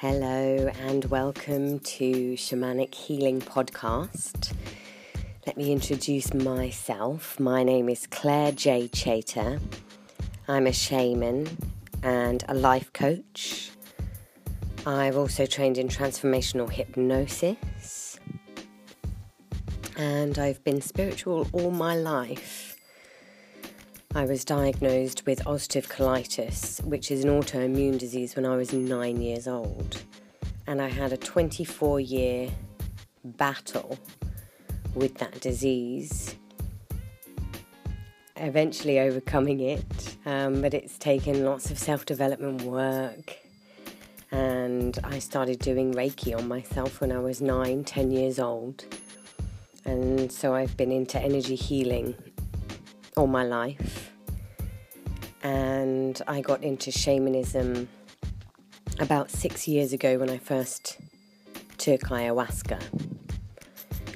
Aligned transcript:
Hello 0.00 0.70
and 0.80 1.04
welcome 1.04 1.78
to 1.80 2.32
Shamanic 2.32 2.94
Healing 2.94 3.42
Podcast. 3.42 4.54
Let 5.46 5.58
me 5.58 5.72
introduce 5.72 6.32
myself. 6.32 7.38
My 7.38 7.62
name 7.62 7.90
is 7.90 8.06
Claire 8.06 8.52
J. 8.52 8.88
Chater. 8.94 9.60
I'm 10.48 10.66
a 10.66 10.72
shaman 10.72 11.50
and 12.02 12.42
a 12.48 12.54
life 12.54 12.90
coach. 12.94 13.72
I've 14.86 15.18
also 15.18 15.44
trained 15.44 15.76
in 15.76 15.88
transformational 15.88 16.70
hypnosis. 16.70 18.18
And 19.98 20.38
I've 20.38 20.64
been 20.64 20.80
spiritual 20.80 21.46
all 21.52 21.70
my 21.70 21.94
life. 21.94 22.69
I 24.12 24.24
was 24.24 24.44
diagnosed 24.44 25.24
with 25.24 25.44
ulcerative 25.44 25.86
colitis, 25.86 26.82
which 26.84 27.12
is 27.12 27.22
an 27.22 27.30
autoimmune 27.30 27.96
disease, 27.96 28.34
when 28.34 28.44
I 28.44 28.56
was 28.56 28.72
nine 28.72 29.22
years 29.22 29.46
old. 29.46 30.02
And 30.66 30.82
I 30.82 30.88
had 30.88 31.12
a 31.12 31.16
24 31.16 32.00
year 32.00 32.50
battle 33.22 33.96
with 34.96 35.14
that 35.18 35.40
disease, 35.40 36.34
eventually 38.34 38.98
overcoming 38.98 39.60
it. 39.60 40.16
Um, 40.26 40.60
but 40.60 40.74
it's 40.74 40.98
taken 40.98 41.44
lots 41.44 41.70
of 41.70 41.78
self 41.78 42.04
development 42.04 42.62
work. 42.62 43.36
And 44.32 44.98
I 45.04 45.20
started 45.20 45.60
doing 45.60 45.94
Reiki 45.94 46.36
on 46.36 46.48
myself 46.48 47.00
when 47.00 47.12
I 47.12 47.20
was 47.20 47.40
nine, 47.40 47.84
ten 47.84 48.10
years 48.10 48.40
old. 48.40 48.84
And 49.84 50.32
so 50.32 50.52
I've 50.52 50.76
been 50.76 50.90
into 50.90 51.20
energy 51.20 51.54
healing 51.54 52.16
all 53.20 53.26
my 53.26 53.44
life. 53.44 54.10
And 55.42 56.20
I 56.26 56.40
got 56.40 56.64
into 56.64 56.90
shamanism 56.90 57.86
about 58.98 59.30
six 59.30 59.68
years 59.68 59.92
ago 59.92 60.18
when 60.18 60.30
I 60.30 60.38
first 60.38 60.98
took 61.76 62.00
ayahuasca. 62.00 62.80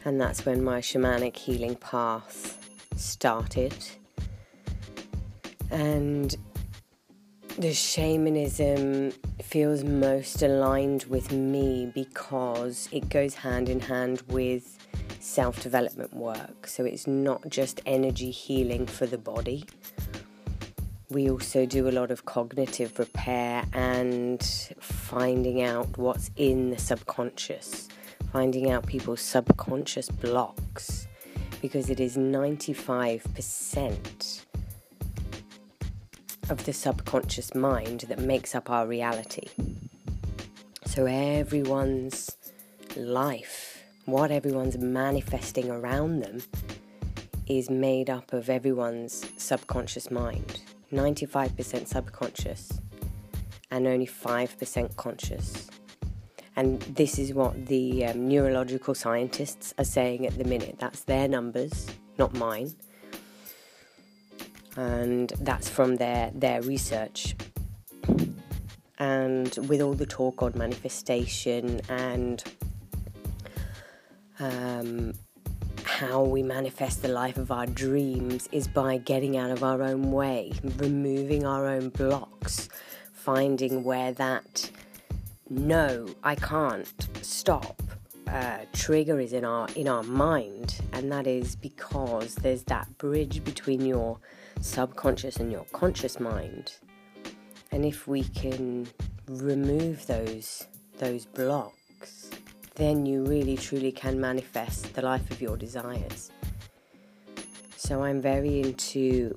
And 0.06 0.18
that's 0.18 0.46
when 0.46 0.64
my 0.64 0.80
shamanic 0.80 1.36
healing 1.36 1.76
path 1.76 2.58
started. 2.96 3.76
And 5.70 6.34
the 7.58 7.74
shamanism 7.74 9.12
feels 9.42 9.84
most 9.84 10.40
aligned 10.40 11.04
with 11.04 11.30
me 11.30 11.92
because 11.94 12.88
it 12.90 13.10
goes 13.10 13.34
hand 13.34 13.68
in 13.68 13.80
hand 13.80 14.22
with 14.28 14.73
self 15.24 15.62
development 15.62 16.14
work. 16.14 16.66
So 16.66 16.84
it's 16.84 17.06
not 17.06 17.48
just 17.48 17.80
energy 17.86 18.30
healing 18.30 18.86
for 18.86 19.06
the 19.06 19.16
body. 19.16 19.64
We 21.08 21.30
also 21.30 21.64
do 21.64 21.88
a 21.88 21.92
lot 21.92 22.10
of 22.10 22.26
cognitive 22.26 22.98
repair 22.98 23.64
and 23.72 24.42
finding 24.80 25.62
out 25.62 25.96
what's 25.96 26.30
in 26.36 26.70
the 26.70 26.78
subconscious, 26.78 27.88
finding 28.32 28.70
out 28.70 28.86
people's 28.86 29.22
subconscious 29.22 30.10
blocks, 30.10 31.06
because 31.62 31.88
it 31.88 32.00
is 32.00 32.16
95% 32.16 34.44
of 36.50 36.64
the 36.66 36.72
subconscious 36.72 37.54
mind 37.54 38.00
that 38.08 38.18
makes 38.18 38.54
up 38.54 38.68
our 38.68 38.86
reality. 38.86 39.48
So 40.86 41.06
everyone's 41.06 42.36
life 42.96 43.73
what 44.06 44.30
everyone's 44.30 44.78
manifesting 44.78 45.70
around 45.70 46.20
them 46.20 46.42
is 47.46 47.70
made 47.70 48.08
up 48.08 48.32
of 48.32 48.48
everyone's 48.48 49.24
subconscious 49.36 50.10
mind 50.10 50.60
95% 50.92 51.88
subconscious 51.88 52.80
and 53.70 53.86
only 53.86 54.06
5% 54.06 54.96
conscious. 54.96 55.68
And 56.56 56.80
this 56.82 57.18
is 57.18 57.34
what 57.34 57.66
the 57.66 58.06
um, 58.06 58.28
neurological 58.28 58.94
scientists 58.94 59.74
are 59.78 59.84
saying 59.84 60.26
at 60.26 60.38
the 60.38 60.44
minute. 60.44 60.76
That's 60.78 61.00
their 61.00 61.26
numbers, 61.26 61.88
not 62.16 62.32
mine. 62.34 62.72
And 64.76 65.32
that's 65.40 65.68
from 65.68 65.96
their, 65.96 66.30
their 66.32 66.62
research. 66.62 67.34
And 68.98 69.52
with 69.68 69.80
all 69.80 69.94
the 69.94 70.06
talk 70.06 70.42
on 70.42 70.52
manifestation 70.54 71.80
and 71.88 72.44
um, 74.40 75.14
how 75.84 76.22
we 76.22 76.42
manifest 76.42 77.02
the 77.02 77.08
life 77.08 77.36
of 77.36 77.50
our 77.50 77.66
dreams 77.66 78.48
is 78.52 78.66
by 78.66 78.98
getting 78.98 79.36
out 79.36 79.50
of 79.50 79.62
our 79.62 79.82
own 79.82 80.12
way, 80.12 80.52
removing 80.76 81.46
our 81.46 81.66
own 81.66 81.90
blocks, 81.90 82.68
finding 83.12 83.84
where 83.84 84.12
that 84.12 84.70
no, 85.50 86.08
I 86.22 86.34
can't 86.36 87.08
stop 87.22 87.82
uh, 88.26 88.64
trigger 88.72 89.20
is 89.20 89.32
in 89.32 89.44
our 89.44 89.68
in 89.76 89.86
our 89.86 90.02
mind, 90.02 90.80
and 90.92 91.12
that 91.12 91.26
is 91.26 91.54
because 91.56 92.34
there's 92.36 92.64
that 92.64 92.98
bridge 92.98 93.44
between 93.44 93.84
your 93.84 94.18
subconscious 94.60 95.36
and 95.36 95.52
your 95.52 95.66
conscious 95.72 96.18
mind. 96.18 96.74
And 97.70 97.84
if 97.84 98.08
we 98.08 98.24
can 98.24 98.88
remove 99.28 100.06
those 100.06 100.66
those 100.98 101.26
blocks 101.26 102.30
then 102.74 103.06
you 103.06 103.24
really 103.24 103.56
truly 103.56 103.92
can 103.92 104.20
manifest 104.20 104.94
the 104.94 105.02
life 105.02 105.30
of 105.30 105.40
your 105.40 105.56
desires. 105.56 106.30
So 107.76 108.02
I'm 108.02 108.20
very 108.20 108.60
into 108.60 109.36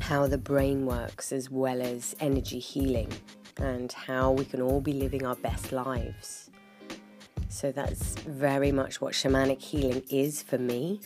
how 0.00 0.26
the 0.26 0.38
brain 0.38 0.86
works 0.86 1.32
as 1.32 1.50
well 1.50 1.82
as 1.82 2.14
energy 2.20 2.58
healing 2.58 3.12
and 3.58 3.92
how 3.92 4.30
we 4.30 4.44
can 4.44 4.62
all 4.62 4.80
be 4.80 4.92
living 4.92 5.26
our 5.26 5.34
best 5.36 5.72
lives. 5.72 6.50
So 7.48 7.72
that's 7.72 8.14
very 8.20 8.70
much 8.70 9.00
what 9.00 9.12
shamanic 9.14 9.60
healing 9.60 10.02
is 10.10 10.42
for 10.42 10.58
me. 10.58 11.00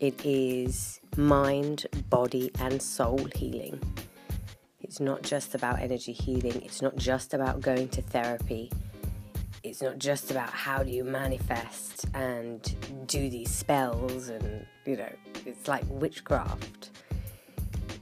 It 0.00 0.20
is 0.24 1.00
mind, 1.16 1.86
body, 2.10 2.50
and 2.60 2.80
soul 2.80 3.26
healing. 3.34 3.80
It's 4.80 5.00
not 5.00 5.22
just 5.22 5.54
about 5.54 5.80
energy 5.80 6.12
healing, 6.12 6.62
it's 6.62 6.82
not 6.82 6.96
just 6.96 7.34
about 7.34 7.60
going 7.60 7.88
to 7.90 8.02
therapy 8.02 8.70
it's 9.62 9.82
not 9.82 9.98
just 9.98 10.30
about 10.30 10.50
how 10.50 10.82
do 10.82 10.90
you 10.90 11.04
manifest 11.04 12.06
and 12.14 12.74
do 13.06 13.28
these 13.28 13.50
spells 13.50 14.28
and 14.28 14.66
you 14.86 14.96
know 14.96 15.12
it's 15.46 15.68
like 15.68 15.84
witchcraft. 15.88 16.90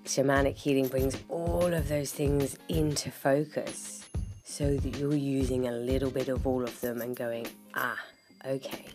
Shamanic 0.05 0.55
healing 0.55 0.89
brings 0.89 1.17
all 1.29 1.75
of 1.75 1.89
those 1.89 2.13
things 2.13 2.57
into 2.69 3.11
focus 3.11 4.05
so 4.45 4.77
that 4.77 4.97
you're 4.99 5.17
using 5.17 5.67
a 5.67 5.73
little 5.73 6.11
bit 6.11 6.29
of 6.29 6.47
all 6.47 6.63
of 6.63 6.81
them 6.81 7.01
and 7.01 7.17
going 7.17 7.47
ah 7.75 7.99
okay. 8.47 8.87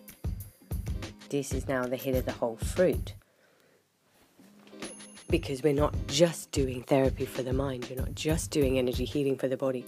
This 1.30 1.54
is 1.54 1.68
now 1.68 1.86
the 1.86 1.96
hit 1.96 2.16
of 2.16 2.26
the 2.26 2.34
whole 2.34 2.58
fruit. 2.58 3.14
Because 5.30 5.64
we're 5.64 5.74
not 5.74 5.96
just 6.08 6.52
doing 6.52 6.84
therapy 6.84 7.26
for 7.26 7.42
the 7.42 7.54
mind. 7.54 7.90
You're 7.90 8.00
not 8.00 8.14
just 8.16 8.52
doing 8.52 8.78
energy 8.78 9.06
healing 9.06 9.38
for 9.38 9.48
the 9.48 9.56
body 9.56 9.86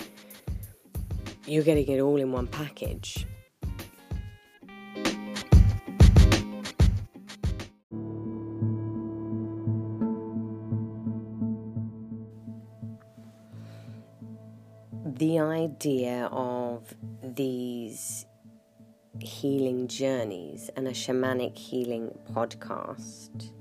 you're 1.46 1.64
getting 1.64 1.88
it 1.88 2.00
all 2.00 2.18
in 2.18 2.32
one 2.32 2.48
package. 2.48 3.26
The 15.06 15.40
idea 15.40 16.28
of 16.32 16.94
these 17.24 18.26
healing 19.20 19.88
journeys 19.88 20.70
and 20.76 20.88
a 20.88 20.92
shamanic 20.92 21.58
healing 21.58 22.18
podcast 22.34 23.52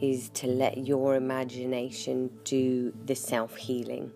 is 0.00 0.30
to 0.30 0.46
let 0.46 0.86
your 0.86 1.16
imagination 1.16 2.30
do 2.44 2.92
the 3.04 3.14
self 3.14 3.56
healing 3.56 4.10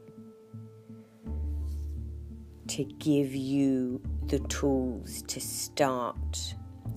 to 2.70 2.84
give 2.84 3.34
you 3.34 4.00
the 4.26 4.38
tools 4.40 5.22
to 5.22 5.40
start 5.40 6.54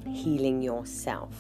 healing 0.08 0.62
yourself, 0.62 1.36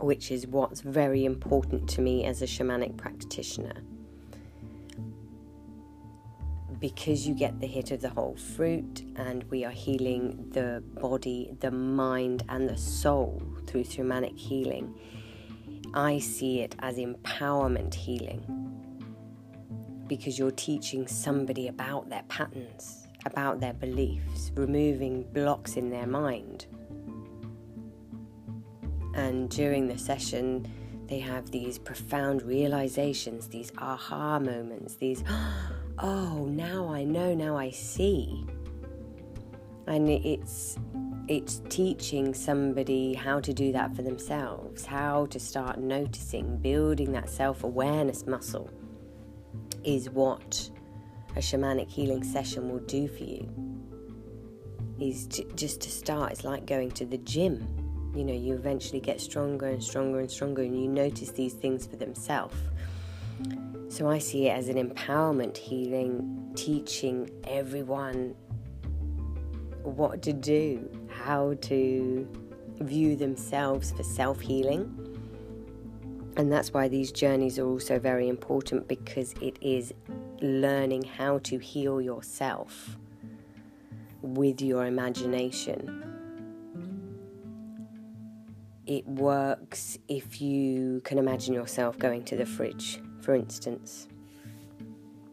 which 0.00 0.32
is 0.32 0.48
what's 0.48 0.80
very 0.80 1.24
important 1.24 1.88
to 1.88 2.00
me 2.00 2.24
as 2.24 2.42
a 2.42 2.44
shamanic 2.44 2.96
practitioner. 2.96 3.84
Because 6.80 7.28
you 7.28 7.34
get 7.34 7.60
the 7.60 7.68
hit 7.68 7.92
of 7.92 8.00
the 8.00 8.08
whole 8.08 8.34
fruit, 8.34 9.04
and 9.14 9.44
we 9.44 9.64
are 9.64 9.70
healing 9.70 10.50
the 10.50 10.82
body, 11.00 11.52
the 11.60 11.70
mind, 11.70 12.42
and 12.48 12.68
the 12.68 12.76
soul 12.76 13.40
through 13.68 13.84
shamanic 13.84 14.36
healing, 14.36 14.92
I 15.94 16.18
see 16.18 16.62
it 16.62 16.74
as 16.80 16.96
empowerment 16.96 17.94
healing 17.94 18.69
because 20.10 20.40
you're 20.40 20.50
teaching 20.50 21.06
somebody 21.06 21.68
about 21.68 22.10
their 22.10 22.24
patterns, 22.24 23.06
about 23.26 23.60
their 23.60 23.72
beliefs, 23.72 24.50
removing 24.56 25.22
blocks 25.32 25.76
in 25.76 25.88
their 25.88 26.06
mind. 26.06 26.66
And 29.14 29.48
during 29.48 29.86
the 29.86 29.96
session, 29.96 30.66
they 31.06 31.20
have 31.20 31.52
these 31.52 31.78
profound 31.78 32.42
realizations, 32.42 33.46
these 33.46 33.70
aha 33.78 34.40
moments, 34.40 34.96
these, 34.96 35.22
oh, 36.00 36.44
now 36.46 36.88
I 36.88 37.04
know, 37.04 37.32
now 37.32 37.56
I 37.56 37.70
see. 37.70 38.44
And 39.86 40.10
it's 40.10 40.76
it's 41.28 41.62
teaching 41.68 42.34
somebody 42.34 43.14
how 43.14 43.38
to 43.38 43.54
do 43.54 43.70
that 43.70 43.94
for 43.94 44.02
themselves, 44.02 44.84
how 44.84 45.26
to 45.26 45.38
start 45.38 45.78
noticing, 45.78 46.56
building 46.56 47.12
that 47.12 47.30
self 47.30 47.62
awareness 47.62 48.26
muscle 48.26 48.68
is 49.84 50.10
what 50.10 50.70
a 51.36 51.40
shamanic 51.40 51.88
healing 51.88 52.22
session 52.22 52.70
will 52.70 52.80
do 52.80 53.08
for 53.08 53.24
you. 53.24 53.48
Is 54.98 55.26
to, 55.28 55.44
just 55.54 55.80
to 55.82 55.90
start, 55.90 56.32
it's 56.32 56.44
like 56.44 56.66
going 56.66 56.90
to 56.92 57.06
the 57.06 57.18
gym. 57.18 58.12
You 58.14 58.24
know, 58.24 58.34
you 58.34 58.54
eventually 58.54 59.00
get 59.00 59.20
stronger 59.20 59.66
and 59.66 59.82
stronger 59.82 60.20
and 60.20 60.30
stronger, 60.30 60.62
and 60.62 60.80
you 60.80 60.88
notice 60.88 61.30
these 61.30 61.54
things 61.54 61.86
for 61.86 61.96
themselves. 61.96 62.56
So 63.88 64.08
I 64.08 64.18
see 64.18 64.48
it 64.48 64.50
as 64.50 64.68
an 64.68 64.76
empowerment 64.76 65.56
healing, 65.56 66.52
teaching 66.54 67.30
everyone 67.44 68.34
what 69.82 70.22
to 70.22 70.32
do, 70.32 70.88
how 71.08 71.54
to 71.62 72.28
view 72.80 73.16
themselves 73.16 73.92
for 73.92 74.02
self 74.02 74.40
healing. 74.40 75.09
And 76.36 76.50
that's 76.50 76.72
why 76.72 76.88
these 76.88 77.12
journeys 77.12 77.58
are 77.58 77.66
also 77.66 77.98
very 77.98 78.28
important 78.28 78.88
because 78.88 79.34
it 79.40 79.58
is 79.60 79.92
learning 80.40 81.02
how 81.02 81.38
to 81.40 81.58
heal 81.58 82.00
yourself 82.00 82.96
with 84.22 84.60
your 84.60 84.86
imagination. 84.86 86.04
It 88.86 89.06
works 89.06 89.98
if 90.08 90.40
you 90.40 91.00
can 91.04 91.18
imagine 91.18 91.54
yourself 91.54 91.98
going 91.98 92.24
to 92.24 92.36
the 92.36 92.46
fridge, 92.46 93.00
for 93.20 93.34
instance. 93.34 94.08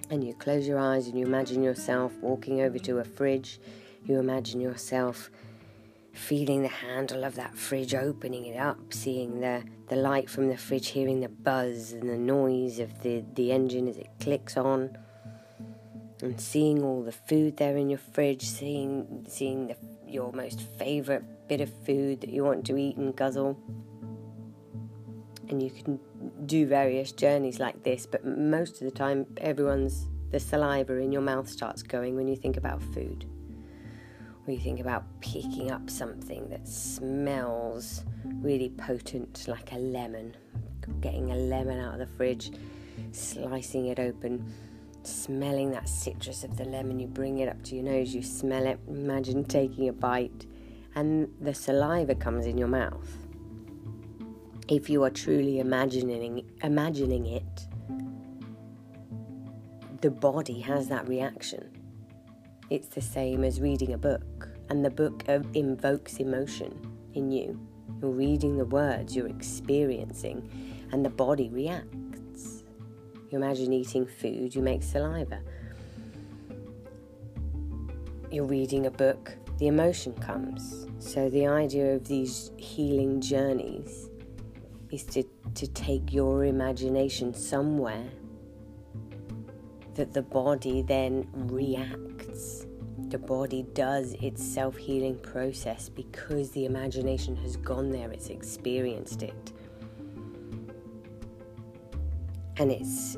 And 0.10 0.24
you 0.24 0.34
close 0.34 0.68
your 0.68 0.80
eyes 0.80 1.08
and 1.08 1.18
you 1.18 1.26
imagine 1.26 1.64
yourself 1.64 2.14
walking 2.22 2.62
over 2.62 2.80
to 2.80 3.00
a 3.00 3.04
fridge 3.04 3.60
you 4.08 4.20
imagine 4.20 4.62
yourself 4.62 5.30
feeling 6.18 6.62
the 6.62 6.68
handle 6.68 7.24
of 7.24 7.36
that 7.36 7.56
fridge, 7.56 7.94
opening 7.94 8.46
it 8.46 8.58
up, 8.58 8.94
seeing 8.94 9.40
the, 9.40 9.64
the 9.90 9.96
light 9.96 10.30
from 10.30 10.50
the 10.50 10.58
fridge, 10.58 10.90
hearing 10.90 11.22
the 11.22 11.30
buzz 11.30 11.92
and 11.94 12.10
the 12.10 12.18
noise 12.18 12.80
of 12.80 13.02
the, 13.04 13.24
the 13.36 13.52
engine 13.52 13.88
as 13.88 13.98
it 13.98 14.10
clicks 14.20 14.58
on, 14.58 14.98
and 16.22 16.40
seeing 16.40 16.84
all 16.84 17.04
the 17.04 17.12
food 17.12 17.58
there 17.58 17.78
in 17.78 17.90
your 17.90 18.00
fridge, 18.00 18.44
seeing, 18.44 19.26
seeing 19.28 19.68
the, 19.68 19.78
your 20.08 20.32
most 20.34 20.62
favourite 20.78 21.24
bit 21.48 21.62
of 21.62 21.72
food 21.86 22.22
that 22.22 22.30
you 22.30 22.44
want 22.44 22.66
to 22.66 22.78
eat 22.78 22.98
and 22.98 23.16
guzzle. 23.16 23.58
And 25.50 25.64
you 25.64 25.70
can 25.70 26.00
do 26.46 26.66
various 26.66 27.12
journeys 27.12 27.60
like 27.60 27.84
this, 27.84 28.06
but 28.06 28.26
most 28.26 28.82
of 28.82 28.92
the 28.92 28.92
time, 28.92 29.26
everyone's 29.38 30.08
the 30.30 30.40
saliva 30.42 30.98
in 30.98 31.14
your 31.14 31.22
mouth 31.22 31.48
starts 31.48 31.82
going 31.82 32.16
when 32.18 32.28
you 32.28 32.36
think 32.36 32.58
about 32.58 32.82
food 32.82 33.26
or 34.48 34.54
you 34.54 34.60
think 34.60 34.80
about 34.80 35.04
picking 35.20 35.72
up 35.72 35.90
something 35.90 36.48
that 36.50 36.66
smells 36.68 38.06
really 38.24 38.70
potent, 38.70 39.46
like 39.48 39.74
a 39.74 39.78
lemon, 39.78 40.36
getting 41.02 41.32
a 41.32 41.36
lemon 41.36 41.80
out 41.80 41.94
of 41.94 42.00
the 42.00 42.08
fridge, 42.16 42.52
slicing 43.12 43.88
it 43.88 44.00
open, 44.00 44.54
smelling 45.04 45.72
that 45.72 45.90
citrus 45.90 46.46
of 46.46 46.56
the 46.56 46.64
lemon. 46.64 46.98
You 46.98 47.08
bring 47.08 47.40
it 47.40 47.50
up 47.50 47.62
to 47.64 47.76
your 47.76 47.84
nose, 47.84 48.16
you 48.16 48.22
smell 48.22 48.66
it. 48.66 48.80
Imagine 48.88 49.44
taking 49.44 49.90
a 49.90 49.94
bite, 49.94 50.46
and 50.96 51.28
the 51.42 51.54
saliva 51.54 52.16
comes 52.16 52.46
in 52.46 52.58
your 52.58 52.70
mouth. 52.70 53.18
If 54.70 54.90
you 54.90 55.04
are 55.04 55.10
truly 55.10 55.60
imagining 55.60 56.50
imagining 56.64 57.26
it, 57.26 57.68
the 60.02 60.12
body 60.12 60.62
has 60.62 60.88
that 60.88 61.08
reaction 61.08 61.77
it's 62.70 62.88
the 62.90 63.02
same 63.02 63.44
as 63.44 63.62
reading 63.62 63.94
a 63.94 63.98
book, 63.98 64.50
and 64.70 64.84
the 64.84 64.90
book 64.90 65.24
invokes 65.54 66.18
emotion 66.18 66.78
in 67.14 67.32
you. 67.32 67.60
You're 68.02 68.12
reading 68.12 68.58
the 68.58 68.66
words 68.66 69.16
you're 69.16 69.28
experiencing, 69.28 70.50
and 70.92 71.04
the 71.04 71.10
body 71.10 71.50
reacts. 71.50 72.64
You 73.30 73.38
imagine 73.38 73.72
eating 73.72 74.06
food, 74.06 74.54
you 74.54 74.62
make 74.62 74.84
saliva. 74.84 75.40
You're 78.32 78.46
reading 78.46 78.86
a 78.86 78.92
book, 78.92 79.36
the 79.58 79.68
emotion 79.68 80.14
comes. 80.14 80.88
So, 81.00 81.30
the 81.30 81.48
idea 81.48 81.96
of 81.96 82.08
these 82.08 82.52
healing 82.58 83.22
journeys 83.22 84.10
is 84.92 85.04
to, 85.06 85.24
to 85.56 85.68
take 85.68 86.12
your 86.12 86.44
imagination 86.46 87.34
somewhere 87.34 88.10
that 89.96 90.14
the 90.14 90.22
body 90.22 90.82
then 90.82 91.28
reacts. 91.34 92.07
The 93.10 93.18
body 93.18 93.64
does 93.74 94.14
its 94.22 94.44
self 94.44 94.76
healing 94.76 95.18
process 95.20 95.88
because 95.88 96.52
the 96.52 96.66
imagination 96.66 97.36
has 97.38 97.56
gone 97.56 97.90
there, 97.90 98.12
it's 98.12 98.30
experienced 98.30 99.24
it. 99.24 99.54
And 102.58 102.72
it's 102.72 103.18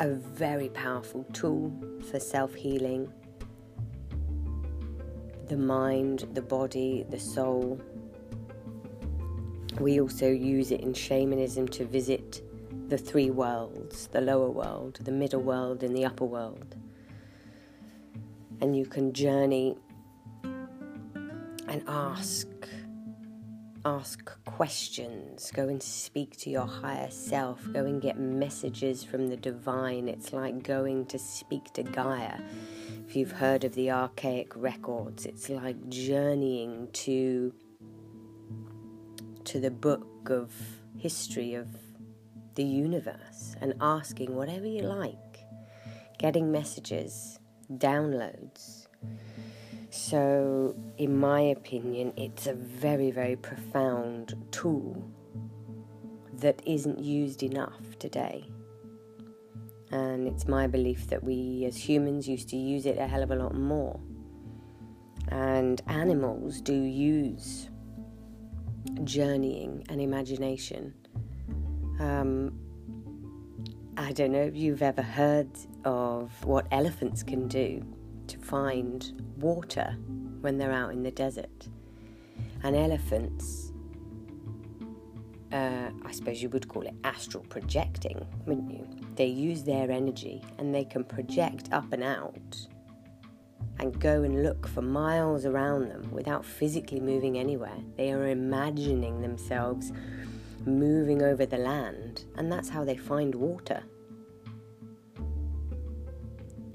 a 0.00 0.08
very 0.10 0.68
powerful 0.68 1.24
tool 1.32 1.72
for 2.10 2.20
self 2.20 2.54
healing. 2.54 3.12
The 5.48 5.56
mind, 5.56 6.28
the 6.34 6.42
body, 6.42 7.04
the 7.08 7.18
soul. 7.18 7.80
We 9.80 10.00
also 10.00 10.30
use 10.30 10.70
it 10.70 10.82
in 10.82 10.94
shamanism 10.94 11.66
to 11.68 11.84
visit 11.84 12.42
the 12.88 12.98
three 12.98 13.30
worlds 13.30 14.08
the 14.12 14.20
lower 14.20 14.50
world, 14.50 15.00
the 15.02 15.12
middle 15.12 15.42
world, 15.42 15.82
and 15.82 15.96
the 15.96 16.04
upper 16.04 16.24
world. 16.24 16.76
And 18.60 18.76
you 18.76 18.86
can 18.86 19.12
journey 19.12 19.76
and 21.68 21.82
ask 21.88 22.48
ask 23.86 24.30
questions, 24.46 25.50
go 25.54 25.68
and 25.68 25.82
speak 25.82 26.36
to 26.38 26.48
your 26.48 26.66
higher 26.66 27.10
self, 27.10 27.60
go 27.72 27.84
and 27.84 28.00
get 28.00 28.18
messages 28.18 29.04
from 29.04 29.28
the 29.28 29.36
divine. 29.36 30.08
It's 30.08 30.32
like 30.32 30.62
going 30.62 31.04
to 31.06 31.18
speak 31.18 31.72
to 31.74 31.82
Gaia. 31.82 32.40
If 33.06 33.14
you've 33.14 33.32
heard 33.32 33.64
of 33.64 33.74
the 33.74 33.90
Akashic 33.90 34.56
records, 34.56 35.26
it's 35.26 35.50
like 35.50 35.88
journeying 35.90 36.88
to 36.92 37.52
to 39.44 39.60
the 39.60 39.70
book 39.70 40.30
of 40.30 40.50
history 40.96 41.54
of 41.54 41.68
the 42.54 42.64
universe 42.64 43.54
and 43.60 43.74
asking 43.80 44.34
whatever 44.34 44.66
you 44.66 44.80
like, 44.80 45.38
getting 46.18 46.50
messages, 46.50 47.38
downloads. 47.72 48.86
So, 49.90 50.74
in 50.98 51.16
my 51.18 51.40
opinion, 51.40 52.12
it's 52.16 52.46
a 52.46 52.54
very, 52.54 53.10
very 53.10 53.36
profound 53.36 54.34
tool 54.50 55.04
that 56.38 56.60
isn't 56.66 56.98
used 56.98 57.42
enough 57.42 57.98
today. 57.98 58.44
And 59.90 60.26
it's 60.26 60.48
my 60.48 60.66
belief 60.66 61.06
that 61.08 61.22
we 61.22 61.64
as 61.66 61.76
humans 61.76 62.28
used 62.28 62.48
to 62.48 62.56
use 62.56 62.86
it 62.86 62.98
a 62.98 63.06
hell 63.06 63.22
of 63.22 63.30
a 63.30 63.36
lot 63.36 63.54
more. 63.54 64.00
And 65.28 65.80
animals 65.86 66.60
do 66.60 66.74
use 66.74 67.70
journeying 69.04 69.84
and 69.88 70.00
imagination 70.00 70.94
um, 71.98 72.58
I 73.96 74.12
don't 74.12 74.32
know 74.32 74.42
if 74.42 74.56
you've 74.56 74.82
ever 74.82 75.02
heard 75.02 75.48
of 75.84 76.30
what 76.44 76.66
elephants 76.70 77.22
can 77.22 77.48
do 77.48 77.84
to 78.26 78.38
find 78.38 79.22
water 79.38 79.96
when 80.40 80.58
they're 80.58 80.72
out 80.72 80.92
in 80.92 81.02
the 81.02 81.10
desert. 81.10 81.68
And 82.62 82.74
elephants, 82.74 83.72
uh, 85.52 85.90
I 86.04 86.12
suppose 86.12 86.42
you 86.42 86.48
would 86.50 86.68
call 86.68 86.82
it 86.82 86.94
astral 87.04 87.44
projecting, 87.44 88.26
wouldn't 88.46 88.70
you? 88.70 88.88
They 89.16 89.26
use 89.26 89.62
their 89.62 89.90
energy 89.90 90.42
and 90.58 90.74
they 90.74 90.84
can 90.84 91.04
project 91.04 91.68
up 91.72 91.92
and 91.92 92.02
out 92.02 92.66
and 93.78 93.98
go 94.00 94.22
and 94.22 94.42
look 94.42 94.66
for 94.68 94.82
miles 94.82 95.44
around 95.44 95.88
them 95.88 96.08
without 96.10 96.44
physically 96.44 97.00
moving 97.00 97.38
anywhere. 97.38 97.78
They 97.96 98.12
are 98.12 98.28
imagining 98.28 99.20
themselves 99.20 99.92
moving 100.64 101.22
over 101.22 101.44
the 101.44 101.58
land, 101.58 102.24
and 102.36 102.50
that's 102.50 102.68
how 102.68 102.84
they 102.84 102.96
find 102.96 103.34
water. 103.34 103.82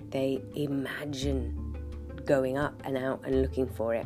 They 0.09 0.41
imagine 0.55 1.75
going 2.25 2.57
up 2.57 2.81
and 2.85 2.97
out 2.97 3.21
and 3.25 3.41
looking 3.41 3.67
for 3.67 3.93
it. 3.93 4.05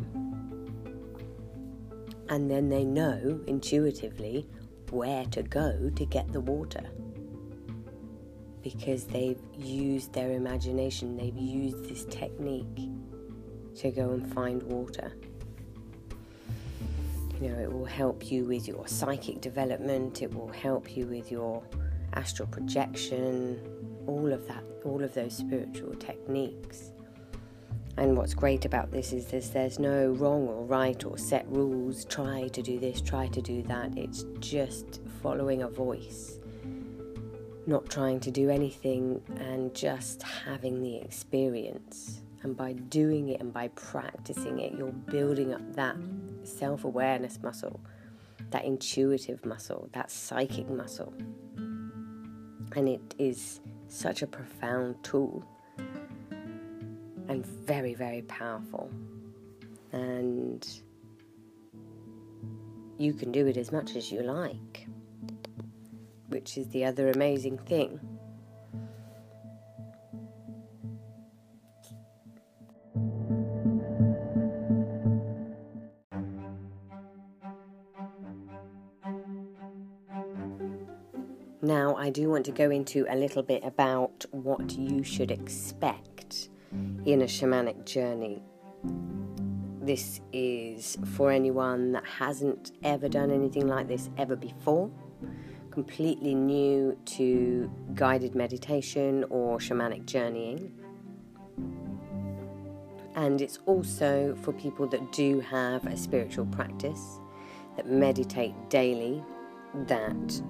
And 2.30 2.50
then 2.50 2.70
they 2.70 2.84
know 2.84 3.40
intuitively 3.48 4.48
where 4.90 5.26
to 5.26 5.44
go 5.44 5.92
to 5.96 6.06
get 6.06 6.32
the 6.32 6.40
water. 6.40 6.84
Because 8.62 9.06
they've 9.06 9.42
used 9.58 10.14
their 10.14 10.32
imagination, 10.32 11.18
they've 11.18 11.36
used 11.36 11.90
this 11.90 12.06
technique 12.06 12.90
to 13.78 13.92
go 13.92 14.12
and 14.12 14.34
find 14.34 14.64
water. 14.64 15.14
You 17.42 17.50
know, 17.50 17.60
it 17.60 17.72
will 17.72 17.86
help 17.86 18.32
you 18.32 18.46
with 18.46 18.68
your 18.68 18.88
psychic 18.88 19.42
development, 19.42 20.22
it 20.22 20.34
will 20.34 20.52
help 20.52 20.96
you 20.96 21.08
with 21.08 21.30
your 21.32 21.62
astral 22.14 22.48
projection, 22.48 23.60
all 24.08 24.32
of 24.32 24.48
that, 24.48 24.64
all 24.86 25.04
of 25.04 25.14
those 25.14 25.36
spiritual 25.36 25.94
techniques. 25.96 26.92
And 27.98 28.18
what's 28.18 28.34
great 28.34 28.66
about 28.66 28.92
this 28.92 29.14
is 29.14 29.28
there's, 29.28 29.50
there's 29.52 29.78
no 29.78 30.10
wrong 30.14 30.48
or 30.48 30.66
right 30.66 31.04
or 31.06 31.18
set 31.18 31.46
rules. 31.48 32.06
Try 32.06 32.48
to 32.48 32.62
do 32.62 32.80
this, 32.80 33.02
try 33.02 33.28
to 33.28 33.42
do 33.42 33.62
that. 33.64 33.96
It's 33.98 34.26
just 34.40 35.02
following 35.22 35.62
a 35.62 35.70
voice, 35.70 36.40
not 37.68 37.90
trying 37.90 38.20
to 38.22 38.32
do 38.32 38.50
anything 38.50 39.22
and 39.38 39.76
just 39.76 40.24
having 40.24 40.82
the 40.82 40.98
experience. 40.98 42.24
And 42.42 42.58
by 42.58 42.74
doing 42.74 43.30
it 43.30 43.40
and 43.40 43.54
by 43.54 43.68
practicing 43.70 44.60
it, 44.60 44.74
you're 44.74 44.92
building 44.92 45.54
up 45.54 45.62
that 45.76 45.96
self 46.44 46.84
awareness 46.84 47.40
muscle, 47.44 47.80
that 48.50 48.66
intuitive 48.66 49.46
muscle, 49.46 49.88
that 49.94 50.10
psychic 50.10 50.68
muscle. 50.68 51.14
And 52.76 52.90
it 52.90 53.14
is 53.20 53.62
such 53.94 54.24
a 54.24 54.28
profound 54.28 54.96
tool 55.04 55.46
and 57.30 57.46
very, 57.46 57.94
very 57.94 58.24
powerful. 58.24 58.90
And 59.92 60.68
you 62.98 63.14
can 63.14 63.32
do 63.32 63.46
it 63.46 63.56
as 63.56 63.72
much 63.72 63.96
as 63.96 64.12
you 64.12 64.22
like, 64.24 64.88
which 66.30 66.58
is 66.58 66.68
the 66.70 66.86
other 66.86 67.12
amazing 67.12 67.60
thing. 67.60 68.00
I 82.04 82.10
do 82.10 82.30
want 82.30 82.44
to 82.48 82.52
go 82.52 82.70
into 82.70 83.06
a 83.08 83.16
little 83.16 83.44
bit 83.44 83.64
about 83.64 84.26
what 84.32 84.78
you 84.78 85.04
should 85.04 85.32
expect 85.32 86.50
in 87.06 87.22
a 87.22 87.26
shamanic 87.26 87.86
journey. 87.86 88.44
This 89.82 90.20
is 90.34 90.98
for 91.16 91.32
anyone 91.32 91.94
that 91.94 92.06
hasn't 92.06 92.74
ever 92.84 93.08
done 93.08 93.32
anything 93.32 93.68
like 93.68 93.88
this 93.88 94.10
ever 94.18 94.36
before, 94.36 94.92
completely 95.72 96.36
new 96.36 96.98
to 97.06 97.72
guided 97.94 98.36
meditation 98.36 99.24
or 99.30 99.60
shamanic 99.60 100.06
journeying. 100.06 100.74
And 103.16 103.40
it's 103.40 103.60
also 103.66 104.36
for 104.42 104.52
people 104.52 104.88
that 104.88 105.14
do 105.14 105.40
have 105.40 105.88
a 105.88 105.96
spiritual 105.96 106.48
practice, 106.48 107.22
that 107.78 107.88
meditate 107.88 108.56
daily, 108.70 109.24
that 109.88 110.42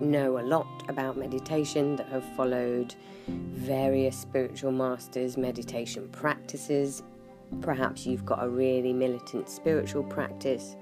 know 0.00 0.38
a 0.38 0.42
lot 0.42 0.66
about 0.88 1.16
meditation, 1.16 1.96
that 1.96 2.08
have 2.08 2.24
followed 2.36 2.94
various 3.28 4.16
spiritual 4.16 4.72
masters' 4.72 5.36
meditation 5.36 6.08
practices. 6.10 7.02
Perhaps 7.60 8.06
you've 8.06 8.24
got 8.24 8.42
a 8.44 8.48
really 8.48 8.92
militant 8.92 9.48
spiritual 9.48 10.04
practice 10.04 10.76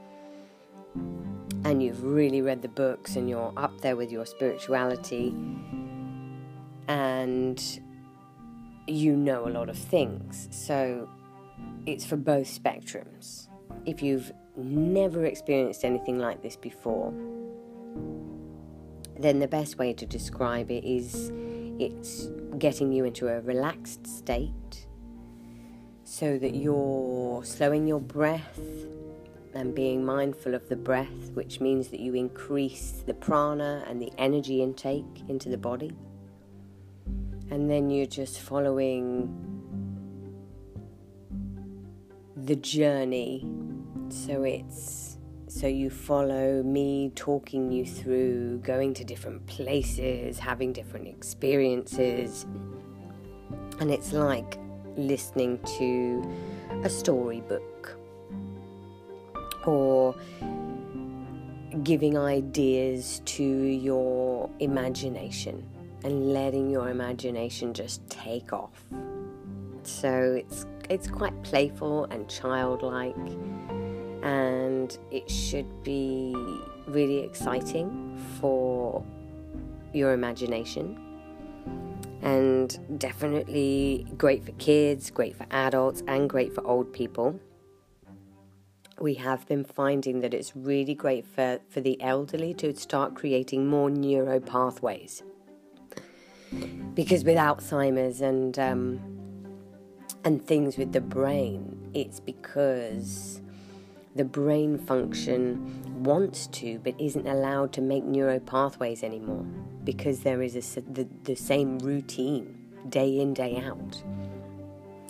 and 1.64 1.82
you've 1.82 2.04
really 2.04 2.42
read 2.42 2.62
the 2.62 2.68
books 2.68 3.16
and 3.16 3.28
you're 3.28 3.52
up 3.56 3.80
there 3.80 3.96
with 3.96 4.12
your 4.12 4.24
spirituality 4.24 5.34
and 6.88 7.80
you 8.86 9.16
know 9.16 9.48
a 9.48 9.50
lot 9.50 9.68
of 9.68 9.76
things. 9.76 10.48
So 10.50 11.08
it's 11.86 12.04
for 12.04 12.16
both 12.16 12.46
spectrums. 12.46 13.48
If 13.84 14.02
you've 14.02 14.32
never 14.56 15.24
experienced 15.24 15.84
anything 15.84 16.18
like 16.18 16.42
this 16.42 16.56
before, 16.56 17.12
then 19.18 19.38
the 19.38 19.48
best 19.48 19.78
way 19.78 19.92
to 19.92 20.06
describe 20.06 20.70
it 20.70 20.84
is 20.84 21.30
it's 21.78 22.28
getting 22.58 22.92
you 22.92 23.04
into 23.04 23.28
a 23.28 23.40
relaxed 23.40 24.06
state 24.06 24.86
so 26.04 26.38
that 26.38 26.54
you're 26.54 27.44
slowing 27.44 27.86
your 27.86 28.00
breath 28.00 28.60
and 29.54 29.74
being 29.74 30.04
mindful 30.04 30.54
of 30.54 30.68
the 30.68 30.76
breath, 30.76 31.30
which 31.34 31.60
means 31.60 31.88
that 31.88 32.00
you 32.00 32.14
increase 32.14 33.02
the 33.06 33.14
prana 33.14 33.84
and 33.88 34.00
the 34.00 34.12
energy 34.18 34.62
intake 34.62 35.22
into 35.28 35.48
the 35.48 35.56
body. 35.56 35.92
And 37.50 37.70
then 37.70 37.90
you're 37.90 38.06
just 38.06 38.40
following 38.40 39.56
the 42.36 42.56
journey. 42.56 43.48
So 44.10 44.42
it's 44.42 45.15
so 45.56 45.66
you 45.66 45.88
follow 45.88 46.62
me 46.62 47.10
talking 47.14 47.72
you 47.72 47.86
through 47.86 48.58
going 48.58 48.92
to 48.92 49.04
different 49.04 49.46
places, 49.46 50.38
having 50.38 50.70
different 50.70 51.08
experiences. 51.08 52.44
And 53.80 53.90
it's 53.90 54.12
like 54.12 54.58
listening 54.98 55.58
to 55.78 56.30
a 56.84 56.90
storybook 56.90 57.96
or 59.64 60.14
giving 61.82 62.18
ideas 62.18 63.22
to 63.24 63.42
your 63.42 64.50
imagination 64.58 65.66
and 66.04 66.34
letting 66.34 66.68
your 66.68 66.90
imagination 66.90 67.72
just 67.72 68.06
take 68.10 68.52
off. 68.52 68.84
So 69.84 70.34
it's 70.38 70.66
it's 70.90 71.08
quite 71.08 71.42
playful 71.42 72.04
and 72.10 72.28
childlike 72.28 73.16
and 74.26 74.98
it 75.12 75.30
should 75.30 75.84
be 75.84 76.34
really 76.88 77.20
exciting 77.20 78.20
for 78.40 79.04
your 79.92 80.12
imagination 80.12 81.00
and 82.22 82.98
definitely 82.98 84.04
great 84.18 84.44
for 84.44 84.50
kids, 84.52 85.10
great 85.12 85.36
for 85.36 85.46
adults, 85.52 86.02
and 86.08 86.28
great 86.28 86.52
for 86.52 86.66
old 86.66 86.92
people. 86.92 87.38
We 88.98 89.14
have 89.14 89.46
been 89.46 89.62
finding 89.62 90.22
that 90.22 90.34
it's 90.34 90.56
really 90.56 90.94
great 90.94 91.24
for, 91.24 91.60
for 91.68 91.80
the 91.80 92.00
elderly 92.02 92.52
to 92.54 92.74
start 92.74 93.14
creating 93.14 93.68
more 93.68 93.90
neuro 93.90 94.40
pathways. 94.40 95.22
Because 96.94 97.22
with 97.22 97.36
Alzheimer's 97.36 98.20
and 98.22 98.58
um, 98.58 99.00
and 100.24 100.44
things 100.44 100.76
with 100.76 100.92
the 100.92 101.00
brain, 101.00 101.90
it's 101.94 102.18
because 102.18 103.40
the 104.16 104.24
brain 104.24 104.78
function 104.78 106.02
wants 106.02 106.46
to 106.48 106.78
but 106.82 106.98
isn't 107.00 107.26
allowed 107.26 107.72
to 107.74 107.80
make 107.80 108.04
neural 108.04 108.40
pathways 108.40 109.02
anymore 109.02 109.44
because 109.84 110.20
there 110.20 110.42
is 110.42 110.56
a, 110.56 110.80
the, 110.80 111.06
the 111.24 111.34
same 111.34 111.78
routine 111.78 112.58
day 112.88 113.20
in, 113.20 113.34
day 113.34 113.62
out. 113.64 114.02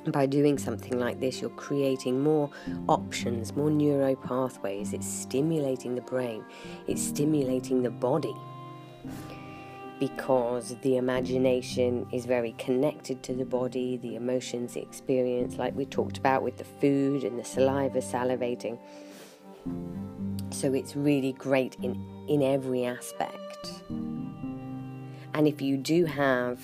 By 0.07 0.27
doing 0.27 0.57
something 0.57 1.01
like 1.01 1.19
this, 1.19 1.41
you're 1.41 1.51
creating 1.51 2.23
more 2.23 2.51
options, 2.89 3.57
more 3.57 3.71
neuro 3.71 4.15
pathways. 4.15 4.93
It's 4.93 5.07
stimulating 5.07 5.97
the 5.97 6.03
brain, 6.03 6.45
it's 6.87 7.03
stimulating 7.03 7.83
the 7.83 7.91
body 7.91 8.35
because 9.99 10.76
the 10.83 10.97
imagination 10.97 12.07
is 12.12 12.26
very 12.26 12.53
connected 12.59 13.23
to 13.23 13.35
the 13.35 13.45
body, 13.45 13.97
the 13.97 14.15
emotions, 14.15 14.75
the 14.75 14.83
experience, 14.83 15.57
like 15.57 15.75
we 15.75 15.87
talked 15.87 16.19
about 16.19 16.43
with 16.43 16.59
the 16.59 16.65
food 16.65 17.25
and 17.25 17.38
the 17.38 17.45
saliva 17.45 18.00
salivating. 18.00 18.79
So 20.50 20.75
it's 20.75 20.95
really 20.95 21.33
great 21.33 21.76
in, 21.83 21.95
in 22.29 22.43
every 22.43 22.85
aspect. 22.85 23.83
And 23.88 25.47
if 25.49 25.61
you 25.62 25.76
do 25.76 26.05
have 26.05 26.61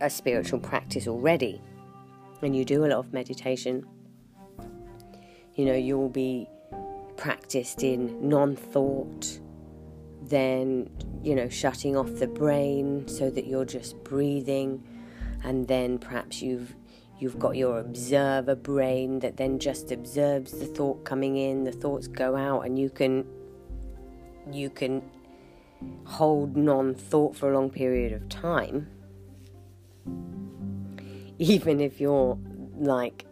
a 0.00 0.10
spiritual 0.10 0.60
practice 0.60 1.06
already 1.06 1.60
and 2.42 2.54
you 2.56 2.64
do 2.64 2.84
a 2.84 2.86
lot 2.86 2.98
of 2.98 3.12
meditation, 3.12 3.86
you 5.54 5.64
know, 5.64 5.74
you'll 5.74 6.08
be 6.08 6.48
practiced 7.16 7.82
in 7.82 8.28
non 8.28 8.56
thought 8.56 9.38
then, 10.28 10.90
you 11.22 11.34
know, 11.34 11.48
shutting 11.48 11.96
off 11.96 12.14
the 12.14 12.26
brain 12.26 13.06
so 13.08 13.30
that 13.30 13.46
you're 13.46 13.64
just 13.64 14.02
breathing, 14.04 14.82
and 15.42 15.68
then 15.68 15.98
perhaps 15.98 16.42
you've 16.42 16.74
You've 17.18 17.38
got 17.38 17.56
your 17.56 17.78
observer 17.78 18.56
brain 18.56 19.20
that 19.20 19.36
then 19.36 19.58
just 19.58 19.92
observes 19.92 20.52
the 20.52 20.66
thought 20.66 21.04
coming 21.04 21.36
in, 21.36 21.64
the 21.64 21.72
thoughts 21.72 22.08
go 22.08 22.36
out, 22.36 22.66
and 22.66 22.78
you 22.78 22.90
can 22.90 23.24
you 24.52 24.68
can 24.68 25.02
hold 26.04 26.56
non-thought 26.56 27.36
for 27.36 27.50
a 27.50 27.54
long 27.54 27.70
period 27.70 28.12
of 28.12 28.28
time. 28.28 28.88
Even 31.38 31.80
if 31.80 32.00
you're 32.00 32.38
like 32.76 33.26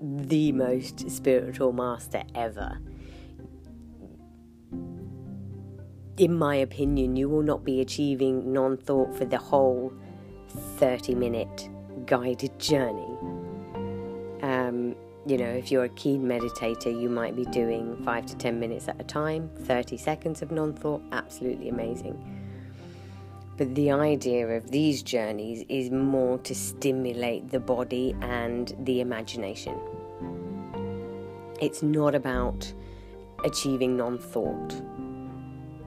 the 0.00 0.52
most 0.52 1.08
spiritual 1.10 1.72
master 1.72 2.22
ever, 2.34 2.78
in 6.20 6.36
my 6.36 6.54
opinion, 6.54 7.16
you 7.16 7.30
will 7.30 7.42
not 7.42 7.64
be 7.64 7.80
achieving 7.80 8.52
non 8.52 8.76
thought 8.76 9.16
for 9.16 9.24
the 9.24 9.38
whole 9.38 9.90
30 10.76 11.14
minute 11.14 11.70
guided 12.04 12.56
journey. 12.58 13.16
Um, 14.42 14.94
you 15.26 15.38
know, 15.38 15.48
if 15.48 15.72
you're 15.72 15.84
a 15.84 15.88
keen 15.88 16.24
meditator, 16.24 16.92
you 17.00 17.08
might 17.08 17.36
be 17.36 17.46
doing 17.46 17.96
five 18.04 18.26
to 18.26 18.36
10 18.36 18.60
minutes 18.60 18.86
at 18.86 19.00
a 19.00 19.04
time, 19.04 19.48
30 19.60 19.96
seconds 19.96 20.42
of 20.42 20.50
non 20.50 20.74
thought, 20.74 21.02
absolutely 21.12 21.70
amazing. 21.70 22.18
But 23.56 23.74
the 23.74 23.90
idea 23.90 24.46
of 24.46 24.70
these 24.70 25.02
journeys 25.02 25.64
is 25.70 25.90
more 25.90 26.36
to 26.40 26.54
stimulate 26.54 27.50
the 27.50 27.60
body 27.60 28.14
and 28.20 28.74
the 28.80 29.00
imagination. 29.00 29.78
It's 31.62 31.82
not 31.82 32.14
about 32.14 32.70
achieving 33.42 33.96
non 33.96 34.18
thought, 34.18 34.74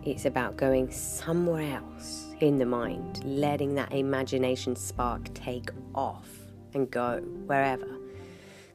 it's 0.06 0.26
about 0.26 0.58
going 0.58 0.92
somewhere 0.92 1.78
else 1.78 2.28
in 2.40 2.58
the 2.58 2.66
mind, 2.66 3.24
letting 3.24 3.76
that 3.76 3.94
imagination 3.94 4.76
spark 4.76 5.34
take 5.34 5.70
off 5.96 6.30
and 6.74 6.90
go 6.92 7.20
wherever. 7.46 8.00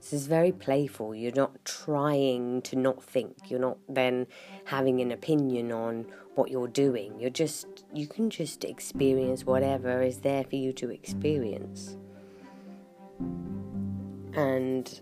So 0.01 0.17
it's 0.17 0.27
very 0.27 0.53
playful. 0.53 1.15
You're 1.15 1.33
not 1.35 1.65
trying 1.65 2.63
to 2.63 2.77
not 2.77 3.03
think. 3.03 3.51
You're 3.51 3.61
not 3.61 3.79
then 3.89 4.27
having 4.65 5.01
an 5.01 5.11
opinion 5.11 5.73
on 5.73 6.07
what 6.35 6.51
you're 6.51 6.69
doing. 6.69 7.19
You're 7.19 7.31
just, 7.31 7.67
you 7.93 8.07
can 8.07 8.31
just 8.31 8.65
experience 8.65 9.45
whatever 9.45 10.01
is 10.01 10.21
there 10.21 10.45
for 10.45 10.57
you 10.57 10.73
to 10.75 10.91
experience. 10.91 11.97
And 14.35 15.01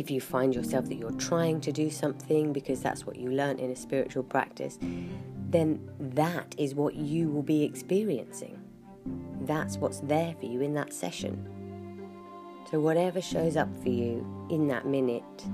if 0.00 0.10
you 0.10 0.18
find 0.18 0.54
yourself 0.54 0.86
that 0.86 0.94
you're 0.94 1.10
trying 1.12 1.60
to 1.60 1.70
do 1.70 1.90
something 1.90 2.54
because 2.54 2.80
that's 2.80 3.04
what 3.04 3.16
you 3.16 3.30
learned 3.30 3.60
in 3.60 3.70
a 3.70 3.76
spiritual 3.76 4.22
practice, 4.22 4.78
then 5.50 5.78
that 6.00 6.54
is 6.56 6.74
what 6.74 6.94
you 6.94 7.28
will 7.28 7.42
be 7.42 7.62
experiencing. 7.64 8.58
That's 9.42 9.76
what's 9.76 10.00
there 10.00 10.34
for 10.40 10.46
you 10.46 10.62
in 10.62 10.72
that 10.72 10.94
session. 10.94 11.46
So, 12.70 12.80
whatever 12.80 13.20
shows 13.20 13.58
up 13.58 13.68
for 13.82 13.90
you 13.90 14.26
in 14.48 14.68
that 14.68 14.86
minute 14.86 15.44